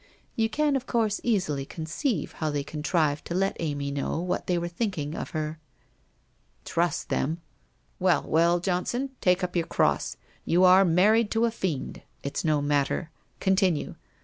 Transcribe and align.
You 0.35 0.49
can, 0.49 0.75
of 0.75 0.87
course, 0.87 1.21
easily 1.23 1.63
conceive 1.63 2.31
how 2.31 2.49
they 2.49 2.63
con 2.63 2.81
trived 2.81 3.21
to 3.25 3.35
let 3.35 3.55
Amy 3.59 3.91
know 3.91 4.17
what 4.19 4.47
they 4.47 4.57
were 4.57 4.67
thinking 4.67 5.13
of 5.15 5.29
her?'' 5.29 5.59
Trust 6.65 7.09
them! 7.09 7.39
Well, 7.99 8.23
well, 8.23 8.59
Johnson, 8.59 9.11
take 9.21 9.43
up 9.43 9.55
your 9.55 9.67
cross. 9.67 10.17
You 10.43 10.63
are 10.63 10.83
married 10.83 11.29
to 11.33 11.45
a 11.45 11.51
fiend. 11.51 12.01
It's 12.23 12.43
no 12.43 12.63
matter. 12.63 13.11
Continue. 13.39 13.93